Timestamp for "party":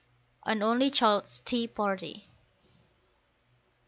1.67-2.27